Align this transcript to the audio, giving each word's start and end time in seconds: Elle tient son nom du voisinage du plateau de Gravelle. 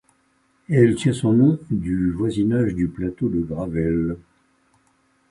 Elle 0.67 0.95
tient 0.95 1.13
son 1.13 1.31
nom 1.33 1.59
du 1.69 2.09
voisinage 2.11 2.73
du 2.73 2.87
plateau 2.87 3.29
de 3.29 3.39
Gravelle. 3.41 4.15